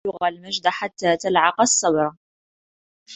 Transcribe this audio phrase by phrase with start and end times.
[0.05, 2.11] لن تبلغ المجد حتى تلعق الصبر